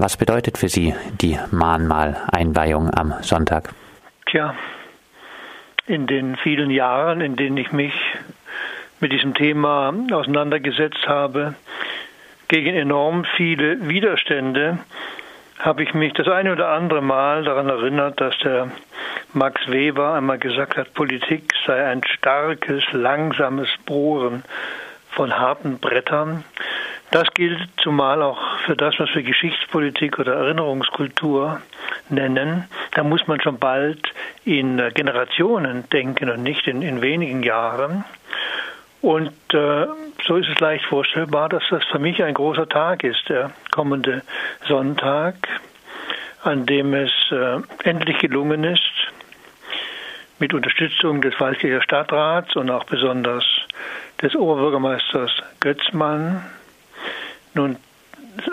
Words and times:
Was 0.00 0.16
bedeutet 0.16 0.58
für 0.58 0.68
Sie 0.68 0.94
die 1.20 1.36
Mahnmal-Einweihung 1.50 2.94
am 2.94 3.14
Sonntag? 3.22 3.70
Tja, 4.26 4.54
in 5.88 6.06
den 6.06 6.36
vielen 6.36 6.70
Jahren, 6.70 7.20
in 7.20 7.34
denen 7.34 7.56
ich 7.56 7.72
mich 7.72 7.94
mit 9.00 9.10
diesem 9.10 9.34
Thema 9.34 9.92
auseinandergesetzt 10.12 11.08
habe, 11.08 11.54
gegen 12.46 12.76
enorm 12.76 13.24
viele 13.36 13.88
Widerstände, 13.88 14.78
habe 15.58 15.82
ich 15.82 15.92
mich 15.94 16.12
das 16.12 16.28
eine 16.28 16.52
oder 16.52 16.68
andere 16.68 17.02
Mal 17.02 17.42
daran 17.42 17.68
erinnert, 17.68 18.20
dass 18.20 18.38
der 18.38 18.70
Max 19.32 19.68
Weber 19.68 20.14
einmal 20.14 20.38
gesagt 20.38 20.76
hat, 20.76 20.94
Politik 20.94 21.52
sei 21.66 21.84
ein 21.84 22.02
starkes, 22.04 22.84
langsames 22.92 23.68
Bohren 23.84 24.44
von 25.10 25.36
harten 25.36 25.80
Brettern. 25.80 26.44
Das 27.10 27.28
gilt 27.34 27.68
zumal 27.82 28.22
auch 28.22 28.38
für 28.68 28.76
das, 28.76 28.94
was 28.98 29.08
wir 29.14 29.22
Geschichtspolitik 29.22 30.18
oder 30.18 30.34
Erinnerungskultur 30.34 31.62
nennen. 32.10 32.68
Da 32.90 33.02
muss 33.02 33.26
man 33.26 33.40
schon 33.40 33.58
bald 33.58 34.12
in 34.44 34.76
Generationen 34.92 35.88
denken 35.88 36.28
und 36.28 36.42
nicht 36.42 36.66
in, 36.66 36.82
in 36.82 37.00
wenigen 37.00 37.42
Jahren. 37.42 38.04
Und 39.00 39.32
äh, 39.54 39.86
so 40.26 40.36
ist 40.36 40.50
es 40.50 40.60
leicht 40.60 40.84
vorstellbar, 40.84 41.48
dass 41.48 41.62
das 41.70 41.82
für 41.84 41.98
mich 41.98 42.22
ein 42.22 42.34
großer 42.34 42.68
Tag 42.68 43.04
ist, 43.04 43.26
der 43.30 43.52
kommende 43.70 44.22
Sonntag, 44.66 45.36
an 46.42 46.66
dem 46.66 46.92
es 46.92 47.12
äh, 47.30 47.60
endlich 47.84 48.18
gelungen 48.18 48.64
ist, 48.64 48.82
mit 50.38 50.52
Unterstützung 50.52 51.22
des 51.22 51.40
Waldkircher 51.40 51.80
Stadtrats 51.80 52.54
und 52.54 52.68
auch 52.70 52.84
besonders 52.84 53.44
des 54.20 54.36
Oberbürgermeisters 54.36 55.42
Götzmann 55.58 56.44
nun 57.54 57.78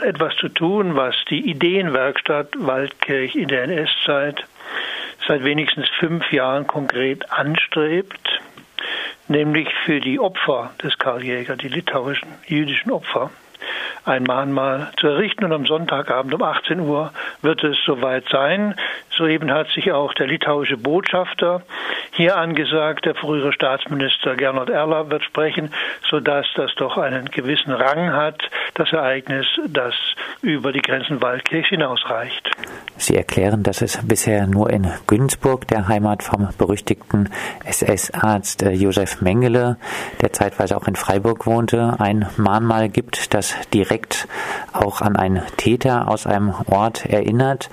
etwas 0.01 0.35
zu 0.37 0.49
tun, 0.49 0.95
was 0.95 1.15
die 1.29 1.49
Ideenwerkstatt 1.49 2.49
Waldkirch 2.57 3.35
in 3.35 3.47
der 3.47 3.63
NS-Zeit 3.63 4.45
seit 5.27 5.43
wenigstens 5.43 5.87
fünf 5.99 6.31
Jahren 6.31 6.67
konkret 6.67 7.31
anstrebt, 7.31 8.41
nämlich 9.27 9.69
für 9.85 9.99
die 9.99 10.19
Opfer 10.19 10.71
des 10.83 10.97
Karl 10.97 11.23
Jäger, 11.23 11.55
die 11.55 11.67
litauischen 11.67 12.29
jüdischen 12.47 12.91
Opfer, 12.91 13.31
ein 14.05 14.23
Mahnmal 14.23 14.91
zu 14.97 15.07
errichten. 15.07 15.45
Und 15.45 15.53
am 15.53 15.65
Sonntagabend 15.65 16.33
um 16.33 16.43
18 16.43 16.79
Uhr 16.79 17.11
wird 17.41 17.63
es 17.63 17.77
soweit 17.85 18.25
sein. 18.29 18.75
Soeben 19.17 19.51
hat 19.51 19.67
sich 19.69 19.91
auch 19.91 20.13
der 20.13 20.27
litauische 20.27 20.77
Botschafter 20.77 21.61
hier 22.11 22.37
angesagt. 22.37 23.05
Der 23.05 23.15
frühere 23.15 23.53
Staatsminister 23.53 24.35
Gernot 24.35 24.69
Erler 24.69 25.09
wird 25.09 25.23
sprechen, 25.23 25.73
sodass 26.09 26.45
das 26.55 26.73
doch 26.75 26.97
einen 26.97 27.25
gewissen 27.25 27.71
Rang 27.71 28.11
hat, 28.11 28.41
das 28.73 28.91
Ereignis, 28.91 29.47
das 29.67 29.93
über 30.41 30.71
die 30.71 30.81
Grenzen 30.81 31.21
Waldkirch 31.21 31.67
hinausreicht. 31.67 32.51
Sie 32.97 33.15
erklären, 33.15 33.63
dass 33.63 33.81
es 33.81 33.99
bisher 34.05 34.47
nur 34.47 34.69
in 34.69 34.87
Günzburg, 35.07 35.67
der 35.67 35.87
Heimat 35.87 36.23
vom 36.23 36.49
berüchtigten 36.57 37.29
SS-Arzt 37.65 38.63
äh, 38.63 38.71
Josef 38.71 39.21
Mengele, 39.21 39.77
der 40.21 40.31
zeitweise 40.31 40.77
auch 40.77 40.87
in 40.87 40.95
Freiburg 40.95 41.45
wohnte, 41.45 41.97
ein 41.99 42.27
Mahnmal 42.37 42.89
gibt, 42.89 43.33
das 43.33 43.55
direkt 43.73 44.27
auch 44.71 45.01
an 45.01 45.15
einen 45.15 45.41
Täter 45.57 46.07
aus 46.07 46.25
einem 46.25 46.53
Ort 46.67 47.05
erinnert 47.05 47.69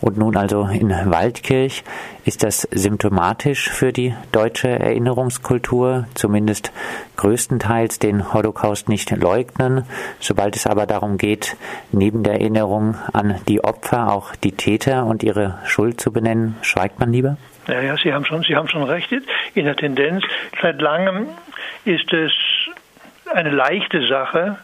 und 0.00 0.18
nun 0.18 0.36
also 0.36 0.64
in 0.64 0.85
Waldkirch. 0.90 1.84
Ist 2.24 2.42
das 2.42 2.62
symptomatisch 2.70 3.68
für 3.70 3.92
die 3.92 4.14
deutsche 4.32 4.68
Erinnerungskultur, 4.68 6.06
zumindest 6.14 6.72
größtenteils 7.16 7.98
den 7.98 8.32
Holocaust 8.32 8.88
nicht 8.88 9.10
leugnen, 9.10 9.84
sobald 10.20 10.56
es 10.56 10.66
aber 10.66 10.86
darum 10.86 11.18
geht, 11.18 11.56
neben 11.92 12.22
der 12.22 12.34
Erinnerung 12.34 12.96
an 13.12 13.40
die 13.48 13.62
Opfer 13.62 14.12
auch 14.12 14.34
die 14.34 14.52
Täter 14.52 15.06
und 15.06 15.22
ihre 15.22 15.58
Schuld 15.66 16.00
zu 16.00 16.12
benennen, 16.12 16.56
schweigt 16.62 16.98
man 16.98 17.12
lieber? 17.12 17.36
Ja, 17.68 17.80
ja, 17.80 17.96
Sie 17.96 18.12
haben 18.12 18.24
schon, 18.24 18.42
Sie 18.42 18.56
haben 18.56 18.68
schon 18.68 18.84
recht. 18.84 19.12
In 19.54 19.64
der 19.64 19.76
Tendenz 19.76 20.24
seit 20.60 20.80
langem 20.80 21.28
ist 21.84 22.12
es 22.12 22.32
eine 23.32 23.50
leichte 23.50 24.06
Sache, 24.06 24.56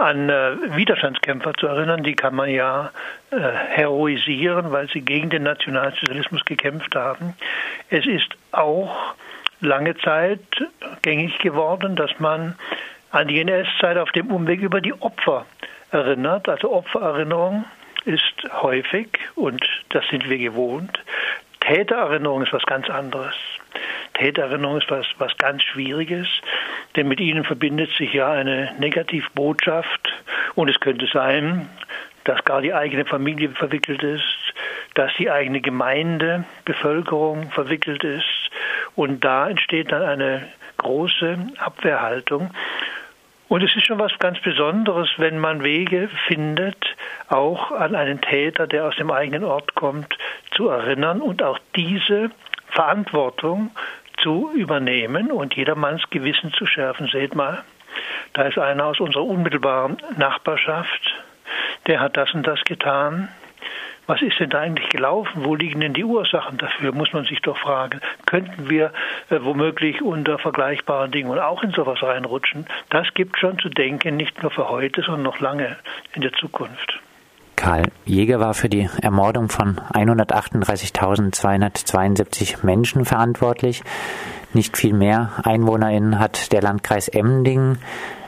an 0.00 0.28
äh, 0.28 0.76
Widerstandskämpfer 0.76 1.54
zu 1.54 1.66
erinnern. 1.66 2.02
Die 2.02 2.14
kann 2.14 2.34
man 2.34 2.48
ja 2.48 2.90
äh, 3.30 3.36
heroisieren, 3.38 4.72
weil 4.72 4.88
sie 4.88 5.00
gegen 5.00 5.30
den 5.30 5.42
Nationalsozialismus 5.42 6.44
gekämpft 6.44 6.94
haben. 6.94 7.34
Es 7.90 8.06
ist 8.06 8.28
auch 8.52 9.14
lange 9.60 9.96
Zeit 9.98 10.40
gängig 11.02 11.38
geworden, 11.38 11.96
dass 11.96 12.18
man 12.18 12.54
an 13.10 13.28
die 13.28 13.40
NS-Zeit 13.40 13.96
auf 13.96 14.12
dem 14.12 14.30
Umweg 14.30 14.60
über 14.60 14.80
die 14.80 14.92
Opfer 14.94 15.46
erinnert. 15.90 16.48
Also 16.48 16.72
Opfererinnerung 16.72 17.64
ist 18.04 18.34
häufig 18.62 19.08
und 19.34 19.64
das 19.90 20.06
sind 20.08 20.28
wir 20.28 20.38
gewohnt. 20.38 20.98
Tätererinnerung 21.60 22.42
ist 22.42 22.52
was 22.52 22.64
ganz 22.64 22.88
anderes. 22.88 23.34
Tätererinnerung 24.14 24.78
ist 24.78 24.90
was, 24.90 25.06
was 25.18 25.36
ganz 25.36 25.62
Schwieriges, 25.62 26.26
denn 26.96 27.08
mit 27.08 27.20
ihnen 27.20 27.44
verbindet 27.44 27.90
sich 27.98 28.12
ja 28.12 28.30
eine 28.30 28.74
Negativbotschaft. 28.78 30.12
Und 30.54 30.68
es 30.68 30.80
könnte 30.80 31.06
sein, 31.06 31.68
dass 32.24 32.44
gar 32.44 32.60
die 32.60 32.74
eigene 32.74 33.04
Familie 33.04 33.50
verwickelt 33.50 34.02
ist, 34.02 34.22
dass 34.94 35.12
die 35.18 35.30
eigene 35.30 35.60
Gemeinde, 35.60 36.44
Bevölkerung 36.64 37.50
verwickelt 37.50 38.04
ist. 38.04 38.50
Und 38.96 39.24
da 39.24 39.48
entsteht 39.48 39.92
dann 39.92 40.02
eine 40.02 40.48
große 40.76 41.38
Abwehrhaltung. 41.58 42.50
Und 43.48 43.62
es 43.62 43.74
ist 43.74 43.86
schon 43.86 43.98
was 43.98 44.12
ganz 44.18 44.38
Besonderes, 44.40 45.08
wenn 45.16 45.38
man 45.38 45.62
Wege 45.62 46.10
findet, 46.26 46.84
auch 47.28 47.72
an 47.72 47.94
einen 47.94 48.20
Täter, 48.20 48.66
der 48.66 48.84
aus 48.84 48.96
dem 48.96 49.10
eigenen 49.10 49.44
Ort 49.44 49.74
kommt, 49.74 50.18
zu 50.50 50.68
erinnern. 50.68 51.22
Und 51.22 51.42
auch 51.42 51.58
diese 51.74 52.30
Verantwortung 52.68 53.70
zu 54.22 54.50
übernehmen 54.54 55.30
und 55.30 55.54
jedermanns 55.54 56.02
Gewissen 56.10 56.52
zu 56.52 56.66
schärfen. 56.66 57.08
Seht 57.08 57.34
mal, 57.34 57.64
da 58.32 58.42
ist 58.42 58.58
einer 58.58 58.86
aus 58.86 59.00
unserer 59.00 59.24
unmittelbaren 59.24 59.96
Nachbarschaft, 60.16 61.14
der 61.86 62.00
hat 62.00 62.16
das 62.16 62.32
und 62.34 62.46
das 62.46 62.62
getan. 62.64 63.28
Was 64.06 64.22
ist 64.22 64.40
denn 64.40 64.48
da 64.48 64.60
eigentlich 64.60 64.88
gelaufen? 64.88 65.44
Wo 65.44 65.54
liegen 65.54 65.80
denn 65.80 65.92
die 65.92 66.04
Ursachen 66.04 66.56
dafür? 66.56 66.92
Muss 66.92 67.12
man 67.12 67.24
sich 67.24 67.42
doch 67.42 67.58
fragen. 67.58 68.00
Könnten 68.24 68.70
wir 68.70 68.92
äh, 69.28 69.38
womöglich 69.42 70.00
unter 70.00 70.38
vergleichbaren 70.38 71.10
Dingen 71.10 71.38
auch 71.38 71.62
in 71.62 71.72
sowas 71.72 72.02
reinrutschen? 72.02 72.66
Das 72.88 73.12
gibt 73.12 73.38
schon 73.38 73.58
zu 73.58 73.68
denken, 73.68 74.16
nicht 74.16 74.42
nur 74.42 74.50
für 74.50 74.70
heute, 74.70 75.02
sondern 75.02 75.24
noch 75.24 75.40
lange 75.40 75.76
in 76.14 76.22
der 76.22 76.32
Zukunft. 76.32 77.00
Karl 77.58 77.90
Jäger 78.06 78.38
war 78.38 78.54
für 78.54 78.68
die 78.68 78.88
Ermordung 79.02 79.48
von 79.48 79.80
138.272 79.92 82.64
Menschen 82.64 83.04
verantwortlich. 83.04 83.82
Nicht 84.54 84.76
viel 84.76 84.94
mehr 84.94 85.32
EinwohnerInnen 85.42 86.20
hat 86.20 86.52
der 86.52 86.62
Landkreis 86.62 87.08
Emding. 87.08 87.78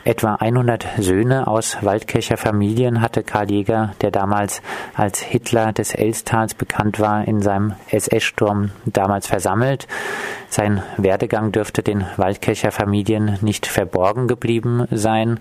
Etwa 0.02 0.34
100 0.34 0.84
Söhne 0.98 1.46
aus 1.46 1.76
Waldkircher 1.82 2.38
Familien 2.38 3.02
hatte 3.02 3.22
Karl 3.22 3.52
Jäger, 3.52 3.92
der 4.00 4.10
damals 4.10 4.62
als 4.94 5.20
Hitler 5.20 5.72
des 5.72 5.94
Elstals 5.94 6.54
bekannt 6.54 6.98
war, 6.98 7.28
in 7.28 7.40
seinem 7.40 7.74
SS-Sturm 7.90 8.72
damals 8.84 9.28
versammelt. 9.28 9.86
Sein 10.48 10.82
Werdegang 10.96 11.52
dürfte 11.52 11.84
den 11.84 12.04
Waldkircher 12.16 12.72
Familien 12.72 13.38
nicht 13.42 13.66
verborgen 13.66 14.26
geblieben 14.26 14.88
sein. 14.90 15.38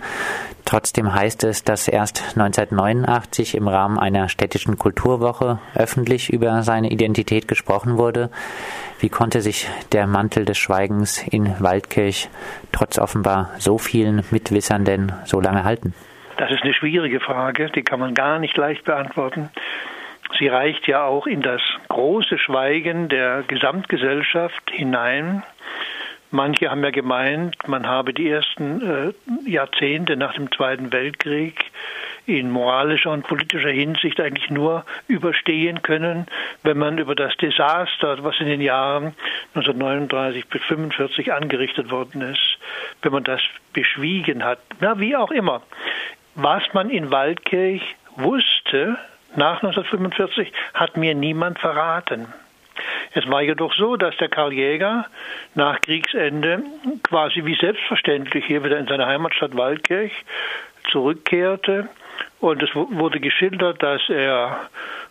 Trotzdem 0.69 1.15
heißt 1.15 1.45
es, 1.45 1.63
dass 1.63 1.87
erst 1.87 2.37
1989 2.37 3.55
im 3.55 3.67
Rahmen 3.67 3.97
einer 3.97 4.29
städtischen 4.29 4.77
Kulturwoche 4.77 5.57
öffentlich 5.73 6.31
über 6.31 6.61
seine 6.61 6.91
Identität 6.91 7.47
gesprochen 7.47 7.97
wurde. 7.97 8.29
Wie 8.99 9.09
konnte 9.09 9.41
sich 9.41 9.67
der 9.93 10.05
Mantel 10.05 10.45
des 10.45 10.59
Schweigens 10.59 11.25
in 11.27 11.59
Waldkirch 11.59 12.29
trotz 12.71 12.99
offenbar 12.99 13.49
so 13.57 13.79
vielen 13.79 14.23
Mitwissern 14.29 14.85
denn 14.85 15.11
so 15.25 15.41
lange 15.41 15.63
halten? 15.63 15.95
Das 16.37 16.51
ist 16.51 16.61
eine 16.61 16.75
schwierige 16.75 17.19
Frage, 17.19 17.71
die 17.71 17.81
kann 17.81 17.99
man 17.99 18.13
gar 18.13 18.37
nicht 18.37 18.55
leicht 18.55 18.83
beantworten. 18.83 19.49
Sie 20.37 20.49
reicht 20.49 20.87
ja 20.87 21.03
auch 21.03 21.25
in 21.25 21.41
das 21.41 21.61
große 21.87 22.37
Schweigen 22.37 23.09
der 23.09 23.41
Gesamtgesellschaft 23.47 24.69
hinein. 24.69 25.41
Manche 26.31 26.69
haben 26.69 26.83
ja 26.83 26.91
gemeint, 26.91 27.55
man 27.67 27.87
habe 27.87 28.13
die 28.13 28.29
ersten 28.29 28.81
äh, 28.81 29.49
Jahrzehnte 29.49 30.15
nach 30.15 30.33
dem 30.35 30.51
Zweiten 30.51 30.91
Weltkrieg 30.93 31.71
in 32.27 32.51
moralischer 32.51 33.09
und 33.09 33.25
politischer 33.25 33.71
Hinsicht 33.71 34.19
eigentlich 34.19 34.51
nur 34.51 34.85
überstehen 35.07 35.81
können, 35.81 36.27
wenn 36.61 36.77
man 36.77 36.99
über 36.99 37.15
das 37.15 37.35
Desaster, 37.37 38.23
was 38.23 38.39
in 38.39 38.45
den 38.45 38.61
Jahren 38.61 39.15
1939 39.55 40.47
bis 40.47 40.61
1945 40.61 41.33
angerichtet 41.33 41.89
worden 41.89 42.21
ist, 42.21 42.59
wenn 43.01 43.11
man 43.11 43.23
das 43.23 43.41
beschwiegen 43.73 44.43
hat. 44.43 44.59
Na, 44.79 44.99
wie 44.99 45.15
auch 45.15 45.31
immer. 45.31 45.63
Was 46.35 46.63
man 46.73 46.91
in 46.91 47.09
Waldkirch 47.09 47.81
wusste 48.15 48.97
nach 49.35 49.63
1945, 49.63 50.53
hat 50.75 50.95
mir 50.97 51.15
niemand 51.15 51.57
verraten. 51.57 52.27
Es 53.13 53.27
war 53.29 53.41
jedoch 53.41 53.73
so, 53.73 53.95
dass 53.95 54.15
der 54.17 54.29
Karl 54.29 54.53
Jäger 54.53 55.05
nach 55.55 55.81
Kriegsende 55.81 56.63
quasi 57.03 57.43
wie 57.45 57.55
selbstverständlich 57.55 58.45
hier 58.45 58.63
wieder 58.63 58.77
in 58.77 58.87
seine 58.87 59.07
Heimatstadt 59.07 59.55
Waldkirch 59.57 60.13
zurückkehrte 60.91 61.89
Und 62.39 62.63
es 62.63 62.73
wurde 62.73 63.19
geschildert, 63.19 63.83
dass 63.83 64.01
er 64.09 64.69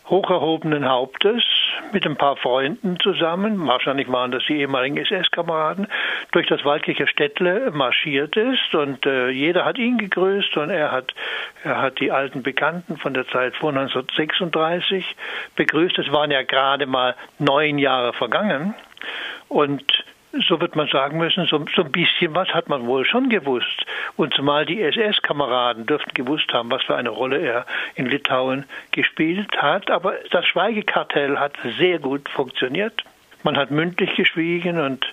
hocherhobenen 0.09 0.89
Hauptes 0.89 1.45
mit 1.93 2.07
ein 2.07 2.17
paar 2.17 2.37
Freunden 2.37 2.99
zusammen, 3.01 3.67
wahrscheinlich 3.67 4.11
waren 4.11 4.31
das 4.31 4.43
die 4.47 4.61
ehemaligen 4.61 4.97
SS-Kameraden, 4.97 5.87
durch 6.33 6.47
das 6.47 6.65
Waldkircher 6.65 7.07
Städtle 7.07 7.71
marschiert 7.71 8.37
ist 8.37 8.75
und 8.75 9.05
äh, 9.05 9.29
jeder 9.29 9.67
hat 9.67 9.77
ihn 9.77 9.99
gegrüßt 9.99 10.57
und 10.57 10.71
er 10.71 10.93
hat, 10.93 11.15
er 11.65 11.83
hat 11.83 12.01
die 12.01 12.11
alten 12.11 12.43
Bekannten 12.43 12.97
von 12.97 13.13
der 13.13 13.29
Zeit 13.29 13.55
vor 13.57 13.71
1936 13.71 15.05
begrüßt. 15.57 15.99
Es 15.99 16.11
waren 16.11 16.31
ja 16.31 16.43
gerade 16.43 16.87
mal 16.87 17.15
neun 17.39 17.79
Jahre 17.79 18.15
vergangen 18.15 18.75
und 19.49 19.85
so 20.49 20.61
wird 20.61 20.77
man 20.77 20.89
sagen 20.89 21.19
müssen, 21.19 21.47
so, 21.47 21.65
so, 21.75 21.83
ein 21.83 21.93
bisschen 21.93 22.35
was 22.35 22.49
hat 22.49 22.69
man 22.69 22.87
wohl 22.87 23.05
schon 23.05 23.29
gewusst. 23.29 23.87
Und 24.17 24.35
zumal 24.35 24.67
die 24.67 24.83
SS-Kameraden 24.83 25.87
dürften 25.87 26.13
gewusst 26.15 26.53
haben, 26.53 26.71
was 26.71 26.83
für 26.83 26.97
eine 26.97 27.09
Rolle 27.09 27.39
er 27.39 27.67
in 27.95 28.07
Litauen 28.07 28.65
gespielt 28.91 29.57
hat. 29.61 29.91
Aber 29.91 30.15
das 30.31 30.47
Schweigekartell 30.47 31.39
hat 31.39 31.55
sehr 31.79 31.99
gut 31.99 32.29
funktioniert. 32.29 33.03
Man 33.43 33.57
hat 33.57 33.71
mündlich 33.71 34.15
geschwiegen 34.17 34.81
und 34.81 35.07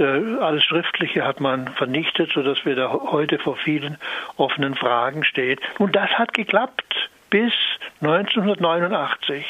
alles 0.00 0.64
Schriftliche 0.64 1.24
hat 1.24 1.40
man 1.40 1.68
vernichtet, 1.68 2.32
sodass 2.32 2.64
wir 2.64 2.74
da 2.74 2.90
heute 2.90 3.38
vor 3.38 3.56
vielen 3.56 3.98
offenen 4.36 4.74
Fragen 4.74 5.22
stehen. 5.22 5.60
Und 5.78 5.94
das 5.94 6.10
hat 6.10 6.34
geklappt 6.34 7.10
bis 7.30 7.52
1989. 8.00 9.44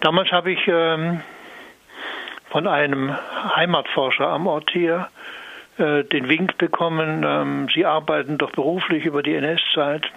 Damals 0.00 0.32
habe 0.32 0.52
ich 0.52 0.66
ähm, 0.66 1.20
von 2.50 2.66
einem 2.66 3.16
Heimatforscher 3.56 4.28
am 4.28 4.46
Ort 4.46 4.70
hier 4.70 5.08
äh, 5.78 6.04
den 6.04 6.28
Wink 6.28 6.58
bekommen, 6.58 7.24
ähm, 7.26 7.68
Sie 7.72 7.86
arbeiten 7.86 8.38
doch 8.38 8.50
beruflich 8.50 9.06
über 9.06 9.22
die 9.22 9.34
NS-Zeit. 9.34 10.10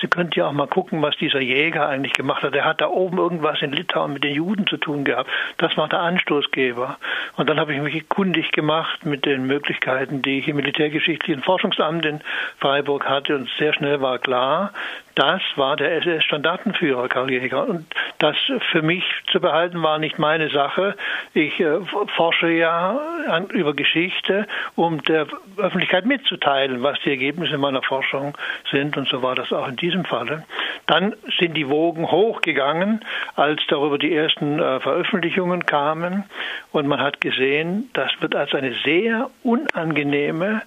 Sie 0.00 0.08
könnten 0.08 0.38
ja 0.38 0.48
auch 0.48 0.52
mal 0.52 0.66
gucken, 0.66 1.00
was 1.00 1.16
dieser 1.16 1.40
Jäger 1.40 1.88
eigentlich 1.88 2.12
gemacht 2.12 2.42
hat. 2.42 2.54
Er 2.54 2.66
hat 2.66 2.82
da 2.82 2.88
oben 2.88 3.16
irgendwas 3.16 3.62
in 3.62 3.72
Litauen 3.72 4.12
mit 4.12 4.24
den 4.24 4.34
Juden 4.34 4.66
zu 4.66 4.76
tun 4.76 5.04
gehabt. 5.04 5.30
Das 5.56 5.76
war 5.78 5.88
der 5.88 6.00
Anstoßgeber. 6.00 6.98
Und 7.36 7.48
dann 7.48 7.58
habe 7.58 7.74
ich 7.74 7.80
mich 7.80 8.08
kundig 8.08 8.52
gemacht 8.52 9.06
mit 9.06 9.24
den 9.24 9.46
Möglichkeiten, 9.46 10.20
die 10.20 10.38
ich 10.40 10.48
im 10.48 10.56
Militärgeschichtlichen 10.56 11.42
Forschungsamt 11.42 12.04
in 12.04 12.20
Freiburg 12.58 13.08
hatte. 13.08 13.36
Und 13.36 13.48
sehr 13.58 13.72
schnell 13.72 14.02
war 14.02 14.18
klar, 14.18 14.72
das 15.16 15.40
war 15.56 15.76
der 15.76 15.96
SS-Standartenführer 15.96 17.08
Karl 17.08 17.30
Jäger. 17.30 17.66
Und 17.66 17.86
das 18.18 18.36
für 18.70 18.82
mich 18.82 19.02
zu 19.32 19.40
behalten 19.40 19.82
war 19.82 19.98
nicht 19.98 20.18
meine 20.18 20.50
Sache. 20.50 20.94
Ich 21.32 21.58
äh, 21.58 21.78
forsche 22.14 22.50
ja 22.50 23.00
an, 23.26 23.46
über 23.46 23.72
Geschichte, 23.72 24.46
um 24.74 25.02
der 25.04 25.26
Öffentlichkeit 25.56 26.04
mitzuteilen, 26.04 26.82
was 26.82 27.00
die 27.00 27.10
Ergebnisse 27.10 27.56
meiner 27.56 27.82
Forschung 27.82 28.36
sind. 28.70 28.98
Und 28.98 29.08
so 29.08 29.22
war 29.22 29.34
das 29.34 29.54
auch 29.54 29.66
in 29.68 29.76
diesem 29.76 30.04
Falle. 30.04 30.44
Dann 30.86 31.14
sind 31.38 31.54
die 31.56 31.70
Wogen 31.70 32.10
hochgegangen, 32.10 33.00
als 33.36 33.62
darüber 33.68 33.96
die 33.96 34.14
ersten 34.14 34.58
äh, 34.58 34.80
Veröffentlichungen 34.80 35.64
kamen. 35.64 36.24
Und 36.72 36.88
man 36.88 37.00
hat 37.00 37.22
gesehen, 37.22 37.88
das 37.94 38.10
wird 38.20 38.34
als 38.34 38.52
eine 38.52 38.74
sehr 38.84 39.30
unangenehme 39.42 40.60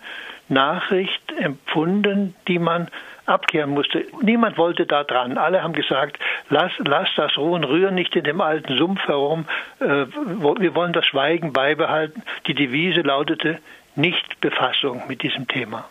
Nachricht 0.48 1.22
empfunden, 1.38 2.34
die 2.48 2.58
man 2.58 2.90
abkehren 3.30 3.72
musste. 3.72 4.06
Niemand 4.22 4.58
wollte 4.58 4.86
da 4.86 5.04
dran. 5.04 5.38
Alle 5.38 5.64
haben 5.64 5.74
gesagt, 5.74 6.20
lass, 6.50 6.72
lass 6.80 7.10
das 7.16 7.38
ruhen, 7.38 7.64
rühr 7.64 7.92
nicht 7.92 8.16
in 8.16 8.24
dem 8.24 8.42
alten 8.42 8.78
Sumpf 8.78 9.08
herum. 9.08 9.46
Äh, 9.80 9.86
wir 9.86 10.76
wollen 10.76 10.94
das 10.94 11.06
Schweigen 11.06 11.54
beibehalten. 11.54 12.24
Die 12.48 12.54
Devise 12.54 13.02
lautete 13.02 13.60
nicht 13.96 14.40
Befassung 14.42 15.04
mit 15.08 15.24
diesem 15.24 15.48
Thema 15.48 15.86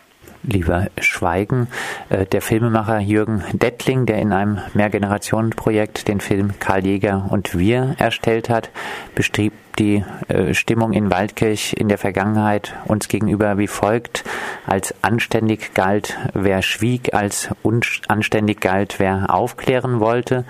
lieber 0.49 0.87
schweigen. 0.99 1.67
Äh, 2.09 2.25
der 2.25 2.41
Filmemacher 2.41 2.99
Jürgen 2.99 3.43
Dettling, 3.53 4.05
der 4.05 4.17
in 4.17 4.33
einem 4.33 4.59
Mehrgenerationenprojekt 4.73 6.07
den 6.07 6.19
Film 6.19 6.53
Karl 6.59 6.85
Jäger 6.85 7.27
und 7.29 7.57
wir 7.57 7.95
erstellt 7.97 8.49
hat, 8.49 8.69
bestrieb 9.15 9.53
die 9.77 10.03
äh, 10.27 10.53
Stimmung 10.53 10.93
in 10.93 11.09
Waldkirch 11.09 11.73
in 11.77 11.87
der 11.87 11.97
Vergangenheit 11.97 12.75
uns 12.85 13.07
gegenüber 13.07 13.57
wie 13.57 13.67
folgt. 13.67 14.23
Als 14.67 14.93
anständig 15.03 15.73
galt, 15.73 16.17
wer 16.33 16.61
schwieg, 16.61 17.13
als 17.13 17.49
unanständig 17.63 18.59
galt, 18.59 18.99
wer 18.99 19.33
aufklären 19.33 19.99
wollte. 19.99 20.43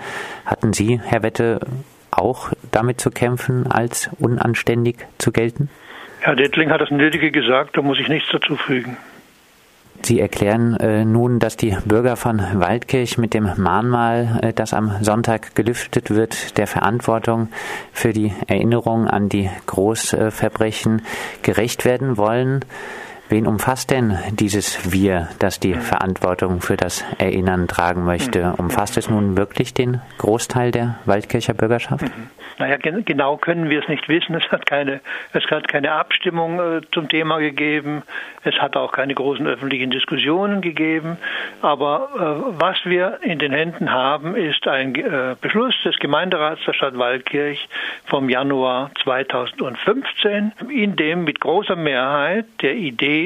Hatten 0.44 0.72
Sie, 0.72 1.00
Herr 1.02 1.22
Wette, 1.22 1.60
auch 2.10 2.50
damit 2.72 3.00
zu 3.00 3.10
kämpfen, 3.10 3.70
als 3.70 4.10
unanständig 4.18 4.96
zu 5.18 5.30
gelten? 5.30 5.70
Herr 6.20 6.36
Dettling 6.36 6.70
hat 6.70 6.80
das 6.80 6.90
Nötige 6.90 7.30
gesagt, 7.30 7.76
da 7.76 7.82
muss 7.82 7.98
ich 7.98 8.08
nichts 8.08 8.28
dazu 8.30 8.56
fügen. 8.56 8.96
Sie 10.02 10.18
erklären 10.18 10.76
äh, 10.76 11.04
nun, 11.04 11.38
dass 11.40 11.56
die 11.56 11.76
Bürger 11.84 12.16
von 12.16 12.40
Waldkirch 12.54 13.18
mit 13.18 13.34
dem 13.34 13.50
Mahnmal, 13.56 14.40
äh, 14.42 14.52
das 14.52 14.72
am 14.72 14.92
Sonntag 15.02 15.54
gelüftet 15.54 16.10
wird, 16.10 16.56
der 16.56 16.66
Verantwortung 16.66 17.48
für 17.92 18.12
die 18.12 18.32
Erinnerung 18.46 19.06
an 19.06 19.28
die 19.28 19.50
Großverbrechen 19.66 21.02
gerecht 21.42 21.84
werden 21.84 22.16
wollen. 22.16 22.64
Wen 23.30 23.46
umfasst 23.46 23.92
denn 23.92 24.18
dieses 24.32 24.92
Wir, 24.92 25.28
das 25.38 25.60
die 25.60 25.74
Verantwortung 25.74 26.60
für 26.60 26.76
das 26.76 27.04
Erinnern 27.18 27.68
tragen 27.68 28.04
möchte? 28.04 28.54
Umfasst 28.58 28.96
es 28.96 29.08
nun 29.08 29.36
wirklich 29.36 29.72
den 29.72 30.00
Großteil 30.18 30.72
der 30.72 30.98
Waldkircher 31.04 31.54
Bürgerschaft? 31.54 32.02
Mhm. 32.02 32.30
Naja, 32.58 32.76
genau 32.76 33.38
können 33.38 33.70
wir 33.70 33.80
es 33.80 33.88
nicht 33.88 34.06
wissen. 34.08 34.34
Es 34.34 34.50
hat 34.50 34.66
keine, 34.66 35.00
es 35.32 35.44
hat 35.50 35.68
keine 35.68 35.92
Abstimmung 35.92 36.58
äh, 36.58 36.80
zum 36.92 37.08
Thema 37.08 37.38
gegeben. 37.38 38.02
Es 38.42 38.54
hat 38.56 38.76
auch 38.76 38.92
keine 38.92 39.14
großen 39.14 39.46
öffentlichen 39.46 39.90
Diskussionen 39.90 40.60
gegeben. 40.60 41.16
Aber 41.62 42.10
äh, 42.14 42.60
was 42.60 42.84
wir 42.84 43.20
in 43.22 43.38
den 43.38 43.52
Händen 43.52 43.90
haben, 43.92 44.36
ist 44.36 44.68
ein 44.68 44.94
äh, 44.94 45.36
Beschluss 45.40 45.74
des 45.84 45.96
Gemeinderats 46.00 46.60
der 46.66 46.74
Stadt 46.74 46.98
Waldkirch 46.98 47.66
vom 48.04 48.28
Januar 48.28 48.90
2015, 49.04 50.52
in 50.68 50.96
dem 50.96 51.24
mit 51.24 51.40
großer 51.40 51.76
Mehrheit 51.76 52.44
der 52.60 52.74
Idee 52.74 53.19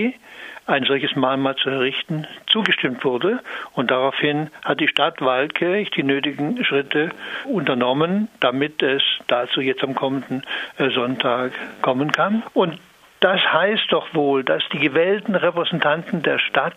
ein 0.67 0.85
solches 0.85 1.15
Mahnmal 1.15 1.57
zu 1.57 1.69
errichten, 1.69 2.27
zugestimmt 2.47 3.05
wurde. 3.05 3.41
Und 3.73 3.91
daraufhin 3.91 4.51
hat 4.65 4.81
die 4.81 4.89
Stadt 4.89 5.21
Waldkirch 5.21 5.91
die 5.91 6.03
nötigen 6.03 6.65
Schritte 6.65 7.11
unternommen, 7.45 8.29
damit 8.41 8.83
es 8.83 9.03
dazu 9.27 9.61
jetzt 9.61 9.83
am 9.83 9.95
kommenden 9.95 10.43
äh, 10.79 10.91
Sonntag 10.91 11.53
kommen 11.83 12.13
kann. 12.13 12.43
Und 12.55 12.79
das 13.25 13.41
heißt 13.41 13.87
doch 13.91 14.13
wohl, 14.13 14.45
dass 14.45 14.63
die 14.71 14.79
gewählten 14.79 15.35
Repräsentanten 15.35 16.23
der 16.23 16.39
Stadt 16.39 16.77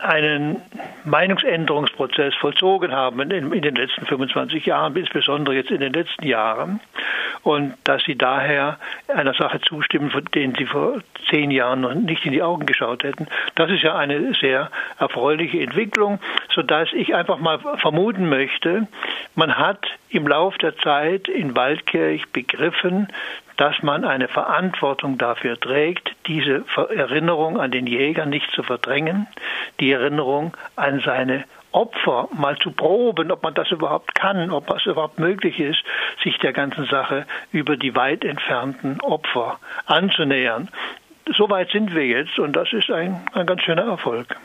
einen 0.00 0.62
Meinungsänderungsprozess 1.04 2.32
vollzogen 2.36 2.92
haben 2.92 3.20
in, 3.22 3.52
in, 3.52 3.62
den 3.62 3.74
letzten 3.74 4.06
25 4.06 4.66
Jahren, 4.66 4.94
insbesondere 4.94 5.56
jetzt 5.56 5.72
in 5.72 5.80
den 5.80 5.92
letzten 5.92 6.24
Jahren, 6.26 6.78
und 7.42 7.74
dass 7.84 8.02
sie 8.04 8.16
daher 8.16 8.78
einer 9.08 9.34
Sache 9.34 9.60
zustimmen, 9.60 10.10
von 10.10 10.24
denen 10.34 10.54
sie 10.54 10.66
vor 10.66 11.00
zehn 11.28 11.50
Jahren 11.50 11.80
noch 11.80 11.94
nicht 11.94 12.24
in 12.26 12.32
die 12.32 12.42
Augen 12.42 12.66
geschaut 12.66 13.02
hätten. 13.04 13.26
Das 13.54 13.70
ist 13.70 13.82
ja 13.82 13.96
eine 13.96 14.34
sehr 14.34 14.70
erfreuliche 14.98 15.60
Entwicklung, 15.60 16.18
sodass 16.54 16.92
ich 16.92 17.14
einfach 17.14 17.38
mal 17.38 17.58
vermuten 17.78 18.28
möchte, 18.28 18.86
man 19.34 19.56
hat 19.56 19.86
im 20.10 20.26
Lauf 20.26 20.58
der 20.58 20.76
Zeit 20.78 21.28
in 21.28 21.54
Waldkirch 21.54 22.26
begriffen, 22.32 23.08
dass 23.60 23.82
man 23.82 24.06
eine 24.06 24.26
Verantwortung 24.26 25.18
dafür 25.18 25.60
trägt, 25.60 26.16
diese 26.26 26.64
Erinnerung 26.96 27.60
an 27.60 27.70
den 27.70 27.86
Jäger 27.86 28.24
nicht 28.24 28.50
zu 28.52 28.62
verdrängen, 28.62 29.26
die 29.80 29.92
Erinnerung 29.92 30.56
an 30.76 31.02
seine 31.04 31.44
Opfer 31.70 32.30
mal 32.32 32.56
zu 32.56 32.70
proben, 32.70 33.30
ob 33.30 33.42
man 33.42 33.52
das 33.52 33.70
überhaupt 33.70 34.14
kann, 34.14 34.50
ob 34.50 34.74
es 34.74 34.86
überhaupt 34.86 35.18
möglich 35.18 35.60
ist, 35.60 35.84
sich 36.24 36.38
der 36.38 36.54
ganzen 36.54 36.86
Sache 36.86 37.26
über 37.52 37.76
die 37.76 37.94
weit 37.94 38.24
entfernten 38.24 38.98
Opfer 39.02 39.58
anzunähern. 39.84 40.70
Soweit 41.36 41.70
sind 41.70 41.94
wir 41.94 42.06
jetzt 42.06 42.38
und 42.38 42.54
das 42.54 42.72
ist 42.72 42.90
ein, 42.90 43.20
ein 43.34 43.44
ganz 43.44 43.60
schöner 43.60 43.84
Erfolg. 43.84 44.36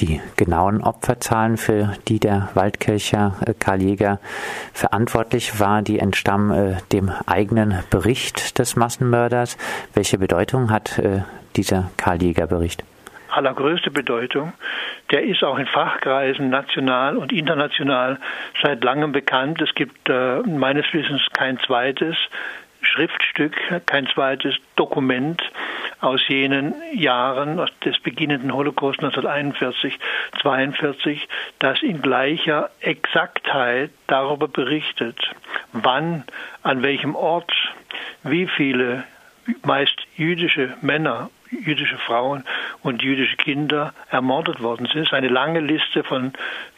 Die 0.00 0.20
genauen 0.36 0.82
Opferzahlen, 0.82 1.56
für 1.56 1.94
die 2.08 2.18
der 2.18 2.48
Waldkircher 2.54 3.36
äh, 3.46 3.54
Karl 3.54 3.80
Jäger 3.80 4.18
verantwortlich 4.72 5.60
war, 5.60 5.82
die 5.82 5.98
entstammen 5.98 6.50
äh, 6.50 6.76
dem 6.92 7.12
eigenen 7.26 7.78
Bericht 7.90 8.58
des 8.58 8.76
Massenmörders. 8.76 9.56
Welche 9.94 10.18
Bedeutung 10.18 10.70
hat 10.70 10.98
äh, 10.98 11.22
dieser 11.56 11.90
Karl 11.96 12.22
Jäger 12.22 12.46
Bericht? 12.46 12.84
Allergrößte 13.30 13.90
Bedeutung. 13.90 14.52
Der 15.10 15.24
ist 15.24 15.42
auch 15.42 15.58
in 15.58 15.66
Fachkreisen 15.66 16.50
national 16.50 17.16
und 17.16 17.32
international 17.32 18.18
seit 18.62 18.82
langem 18.82 19.12
bekannt. 19.12 19.60
Es 19.60 19.74
gibt 19.74 20.08
äh, 20.08 20.40
meines 20.40 20.86
Wissens 20.92 21.22
kein 21.32 21.58
zweites 21.60 22.16
Schriftstück, 22.94 23.56
kein 23.86 24.06
zweites 24.06 24.54
Dokument 24.76 25.42
aus 26.00 26.20
jenen 26.28 26.74
Jahren, 26.92 27.60
des 27.84 27.98
beginnenden 27.98 28.54
Holocaust 28.54 29.00
1941, 29.00 29.98
42, 30.40 31.28
das 31.58 31.82
in 31.82 32.02
gleicher 32.02 32.70
Exaktheit 32.80 33.90
darüber 34.06 34.46
berichtet, 34.46 35.18
wann, 35.72 36.22
an 36.62 36.84
welchem 36.84 37.16
Ort, 37.16 37.52
wie 38.22 38.46
viele 38.46 39.02
meist 39.64 39.96
jüdische 40.16 40.76
Männer, 40.80 41.30
jüdische 41.50 41.98
Frauen 41.98 42.44
und 42.82 43.02
jüdische 43.02 43.36
Kinder 43.36 43.92
ermordet 44.10 44.62
worden 44.62 44.86
sind. 44.86 45.02
Es 45.02 45.06
ist 45.08 45.14
eine 45.14 45.28
lange 45.28 45.60
Liste 45.60 46.04
von, 46.04 46.32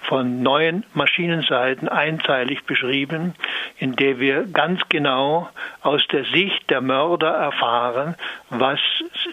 von 0.06 0.42
neun 0.42 0.84
Maschinenseiten 0.94 1.88
einteilig 1.88 2.64
beschrieben, 2.64 3.34
in 3.78 3.96
der 3.96 4.18
wir 4.18 4.44
ganz 4.44 4.80
genau 4.88 5.48
aus 5.82 6.06
der 6.08 6.24
Sicht 6.24 6.70
der 6.70 6.80
Mörder 6.80 7.30
erfahren, 7.30 8.14
was, 8.50 8.80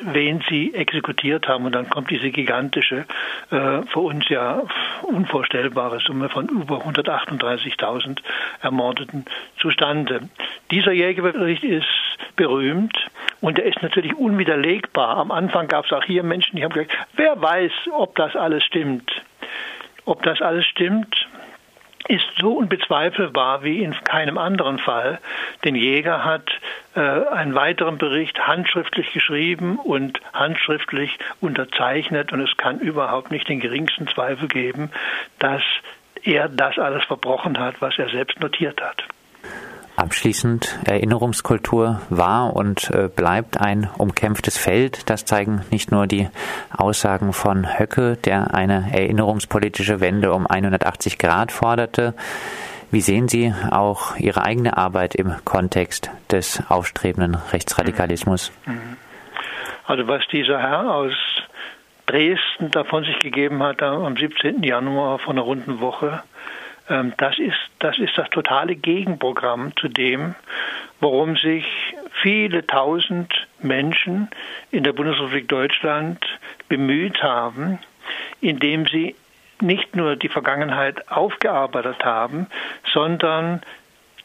wen 0.01 0.43
sie 0.49 0.73
exekutiert 0.73 1.47
haben. 1.47 1.65
Und 1.65 1.73
dann 1.73 1.89
kommt 1.89 2.09
diese 2.09 2.31
gigantische, 2.31 3.05
äh, 3.51 3.81
für 3.91 3.99
uns 3.99 4.27
ja 4.29 4.63
unvorstellbare 5.03 5.99
Summe 5.99 6.29
von 6.29 6.47
über 6.47 6.77
138.000 6.77 8.19
Ermordeten 8.61 9.25
zustande. 9.59 10.29
Dieser 10.71 10.91
Jägerbericht 10.91 11.63
ist 11.63 11.87
berühmt 12.35 12.97
und 13.41 13.59
er 13.59 13.65
ist 13.65 13.81
natürlich 13.81 14.15
unwiderlegbar. 14.15 15.17
Am 15.17 15.31
Anfang 15.31 15.67
gab 15.67 15.85
es 15.85 15.91
auch 15.91 16.03
hier 16.03 16.23
Menschen, 16.23 16.55
die 16.55 16.63
haben 16.63 16.73
gesagt, 16.73 16.97
wer 17.15 17.39
weiß, 17.39 17.71
ob 17.91 18.15
das 18.15 18.35
alles 18.35 18.63
stimmt. 18.63 19.11
Ob 20.05 20.23
das 20.23 20.41
alles 20.41 20.65
stimmt, 20.65 21.27
ist 22.07 22.25
so 22.37 22.53
unbezweifelbar 22.53 23.63
wie 23.63 23.81
in 23.83 23.93
keinem 24.03 24.37
anderen 24.37 24.77
Fall. 24.77 25.19
Den 25.63 25.75
Jäger 25.75 26.25
hat 26.25 26.51
äh, 26.95 26.99
einen 26.99 27.55
weiteren 27.55 27.97
Bericht 27.97 28.45
handschriftlich 28.45 29.13
geschrieben 29.13 29.77
und 29.77 30.19
handschriftlich 30.33 31.17
unterzeichnet 31.39 32.33
und 32.33 32.41
es 32.41 32.57
kann 32.57 32.79
überhaupt 32.79 33.31
nicht 33.31 33.47
den 33.47 33.61
geringsten 33.61 34.07
Zweifel 34.07 34.49
geben, 34.49 34.91
dass 35.39 35.63
er 36.23 36.49
das 36.49 36.77
alles 36.77 37.05
verbrochen 37.05 37.57
hat, 37.57 37.81
was 37.81 37.97
er 37.97 38.09
selbst 38.09 38.39
notiert 38.41 38.81
hat. 38.81 39.03
Abschließend, 40.03 40.79
Erinnerungskultur 40.83 42.01
war 42.09 42.53
und 42.57 42.91
äh, 42.91 43.07
bleibt 43.07 43.61
ein 43.61 43.89
umkämpftes 43.97 44.57
Feld. 44.57 45.09
Das 45.09 45.23
zeigen 45.23 45.61
nicht 45.71 45.93
nur 45.93 46.07
die 46.07 46.27
Aussagen 46.75 47.31
von 47.31 47.79
Höcke, 47.79 48.17
der 48.17 48.53
eine 48.53 48.89
erinnerungspolitische 48.91 50.01
Wende 50.01 50.33
um 50.33 50.45
180 50.45 51.17
Grad 51.19 51.53
forderte. 51.53 52.15
Wie 52.91 52.99
sehen 52.99 53.29
Sie 53.29 53.53
auch 53.71 54.17
Ihre 54.17 54.43
eigene 54.43 54.75
Arbeit 54.75 55.15
im 55.15 55.35
Kontext 55.45 56.11
des 56.29 56.61
aufstrebenden 56.67 57.35
Rechtsradikalismus? 57.53 58.51
Also 59.85 60.05
was 60.09 60.27
dieser 60.27 60.59
Herr 60.59 60.95
aus 60.95 61.13
Dresden 62.07 62.71
davon 62.71 63.05
sich 63.05 63.19
gegeben 63.19 63.63
hat 63.63 63.81
am 63.81 64.17
17. 64.17 64.63
Januar 64.63 65.19
von 65.19 65.37
einer 65.37 65.45
runden 65.45 65.79
Woche, 65.79 66.23
das 66.87 67.39
ist, 67.39 67.57
das 67.79 67.97
ist 67.97 68.17
das 68.17 68.29
totale 68.29 68.75
Gegenprogramm 68.75 69.75
zu 69.77 69.87
dem, 69.87 70.35
worum 70.99 71.37
sich 71.37 71.65
viele 72.21 72.65
tausend 72.67 73.47
Menschen 73.61 74.29
in 74.71 74.83
der 74.83 74.93
Bundesrepublik 74.93 75.47
Deutschland 75.47 76.19
bemüht 76.67 77.23
haben, 77.23 77.79
indem 78.41 78.85
sie 78.87 79.15
nicht 79.61 79.95
nur 79.95 80.17
die 80.17 80.29
Vergangenheit 80.29 81.09
aufgearbeitet 81.09 82.03
haben, 82.03 82.47
sondern 82.93 83.61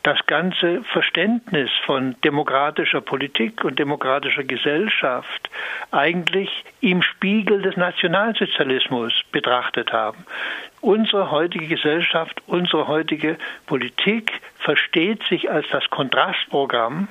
das 0.08 0.24
ganze 0.24 0.82
Verständnis 0.84 1.68
von 1.84 2.16
demokratischer 2.24 3.02
Politik 3.02 3.62
und 3.62 3.78
demokratischer 3.78 4.42
Gesellschaft 4.42 5.50
eigentlich 5.90 6.64
im 6.80 7.02
Spiegel 7.02 7.60
des 7.60 7.76
Nationalsozialismus 7.76 9.12
betrachtet 9.32 9.92
haben. 9.92 10.24
Unsere 10.80 11.30
heutige 11.30 11.66
Gesellschaft, 11.66 12.40
unsere 12.46 12.88
heutige 12.88 13.36
Politik 13.66 14.32
versteht 14.58 15.22
sich 15.24 15.50
als 15.50 15.66
das 15.70 15.90
Kontrastprogramm 15.90 17.08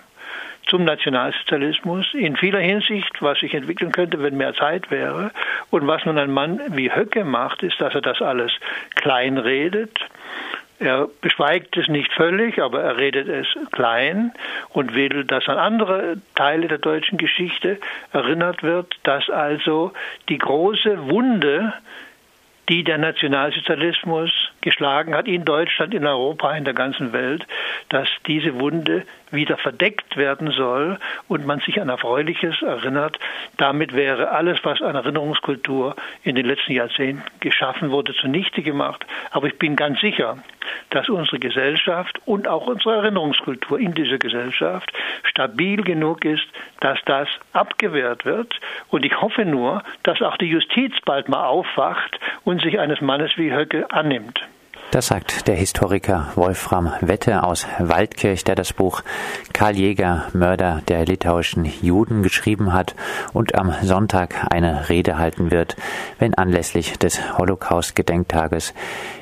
zum 0.66 0.84
Nationalsozialismus 0.84 2.16
in 2.16 2.36
vieler 2.36 2.62
Hinsicht, 2.62 3.22
was 3.22 3.40
sich 3.40 3.54
entwickeln 3.54 3.92
könnte, 3.92 4.24
wenn 4.24 4.38
mehr 4.38 4.56
Zeit 4.56 4.90
wäre. 4.90 5.30
Und 5.70 5.86
was 5.86 6.04
nun 6.04 6.18
ein 6.18 6.32
Mann 6.32 6.60
wie 6.70 6.92
Höcke 6.92 7.24
macht, 7.24 7.62
ist, 7.62 7.80
dass 7.80 7.94
er 7.94 8.02
das 8.02 8.24
alles 8.24 8.52
kleinredet. 8.96 10.00
Er 10.80 11.10
beschweigt 11.22 11.76
es 11.76 11.88
nicht 11.88 12.14
völlig, 12.14 12.62
aber 12.62 12.84
er 12.84 12.98
redet 12.98 13.28
es 13.28 13.48
klein 13.72 14.32
und 14.70 14.94
will, 14.94 15.24
dass 15.24 15.48
an 15.48 15.58
andere 15.58 16.18
Teile 16.36 16.68
der 16.68 16.78
deutschen 16.78 17.18
Geschichte 17.18 17.80
erinnert 18.14 18.62
wird, 18.62 18.96
dass 19.04 19.30
also 19.30 19.92
die 20.30 20.38
große 20.38 21.10
Wunde 21.10 21.74
die 22.70 22.84
der 22.84 22.98
Nationalsozialismus 22.98 24.47
geschlagen 24.68 25.16
hat 25.16 25.30
in 25.30 25.46
Deutschland, 25.46 25.94
in 25.94 26.06
Europa, 26.06 26.52
in 26.52 26.66
der 26.66 26.74
ganzen 26.74 27.14
Welt, 27.14 27.48
dass 27.88 28.10
diese 28.26 28.60
Wunde 28.60 29.04
wieder 29.32 29.56
verdeckt 29.56 30.18
werden 30.18 30.52
soll 30.52 31.00
und 31.30 31.46
man 31.46 31.62
sich 31.62 31.80
an 31.80 31.88
Erfreuliches 31.88 32.62
erinnert. 32.62 33.18
Damit 33.56 33.94
wäre 33.94 34.32
alles, 34.32 34.60
was 34.64 34.82
an 34.82 34.96
Erinnerungskultur 34.96 35.96
in 36.24 36.36
den 36.36 36.46
letzten 36.46 36.74
Jahrzehnten 36.74 37.24
geschaffen 37.40 37.92
wurde, 37.92 38.14
zunichte 38.14 38.62
gemacht. 38.62 39.06
Aber 39.32 39.48
ich 39.48 39.58
bin 39.58 39.78
ganz 39.78 40.02
sicher, 40.02 40.38
dass 40.90 41.08
unsere 41.08 41.40
Gesellschaft 41.40 42.20
und 42.26 42.46
auch 42.50 42.68
unsere 42.68 42.96
Erinnerungskultur 42.96 43.80
in 43.80 43.94
dieser 43.94 44.18
Gesellschaft 44.18 44.92
stabil 45.24 45.82
genug 45.82 46.26
ist, 46.26 46.46
dass 46.82 47.00
das 47.06 47.30
abgewehrt 47.54 48.26
wird. 48.26 48.60
Und 48.90 49.06
ich 49.06 49.22
hoffe 49.22 49.46
nur, 49.46 49.82
dass 50.04 50.22
auch 50.22 50.36
die 50.36 50.50
Justiz 50.50 50.94
bald 51.06 51.30
mal 51.30 51.46
aufwacht 51.46 52.20
und 52.44 52.62
sich 52.62 52.80
eines 52.80 53.00
Mannes 53.00 53.32
wie 53.38 53.54
Höcke 53.54 53.90
annimmt. 53.92 54.42
Das 54.92 55.08
sagt 55.08 55.50
der 55.50 55.56
Historiker 55.56 56.32
Wolfram 56.36 56.94
Wette 57.02 57.44
aus 57.44 57.68
Waldkirch, 57.78 58.46
der 58.46 58.56
das 58.56 58.72
Buch 58.72 59.04
Karl 59.52 59.76
Jäger, 59.76 60.28
Mörder 60.32 60.82
der 60.88 61.06
litauischen 61.06 61.66
Juden 61.66 62.24
geschrieben 62.24 62.72
hat 62.72 62.96
und 63.34 63.56
am 63.56 63.74
Sonntag 63.84 64.48
eine 64.50 64.88
Rede 64.88 65.18
halten 65.18 65.52
wird, 65.52 65.76
wenn 66.20 66.36
anlässlich 66.36 66.98
des 66.98 67.38
Holocaust-Gedenktages 67.38 68.74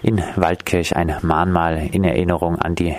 in 0.04 0.22
Waldkirch 0.36 0.96
ein 0.96 1.16
Mahnmal 1.24 1.90
in 1.92 2.04
Erinnerung 2.04 2.60
an 2.60 2.76
die 2.76 2.96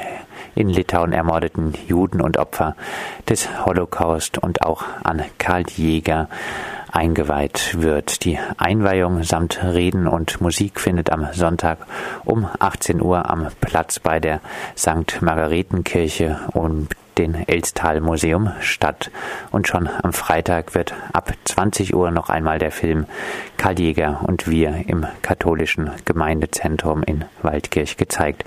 in 0.56 0.68
Litauen 0.68 1.12
ermordeten 1.12 1.74
Juden 1.86 2.20
und 2.20 2.36
Opfer 2.36 2.74
des 3.28 3.48
Holocaust 3.64 4.38
und 4.38 4.62
auch 4.62 4.82
an 5.04 5.22
Karl 5.38 5.64
Jäger 5.68 6.28
eingeweiht 6.96 7.82
wird. 7.82 8.24
Die 8.24 8.38
Einweihung 8.56 9.22
samt 9.22 9.62
Reden 9.62 10.06
und 10.06 10.40
Musik 10.40 10.80
findet 10.80 11.10
am 11.10 11.28
Sonntag 11.32 11.78
um 12.24 12.48
18 12.58 13.02
Uhr 13.02 13.28
am 13.28 13.48
Platz 13.60 13.98
bei 13.98 14.18
der 14.18 14.40
St. 14.76 15.20
Margaretenkirche 15.20 16.40
und 16.54 16.88
den 17.18 17.34
Elstal 17.48 18.00
Museum 18.00 18.50
statt. 18.60 19.10
Und 19.50 19.68
schon 19.68 19.88
am 20.02 20.12
Freitag 20.12 20.74
wird 20.74 20.94
ab 21.12 21.32
20 21.44 21.94
Uhr 21.94 22.10
noch 22.10 22.30
einmal 22.30 22.58
der 22.58 22.70
Film 22.70 23.06
Karl 23.56 23.78
Jäger 23.78 24.20
und 24.26 24.48
wir 24.48 24.84
im 24.86 25.06
katholischen 25.22 25.90
Gemeindezentrum 26.04 27.02
in 27.02 27.24
Waldkirch 27.42 27.96
gezeigt. 27.96 28.44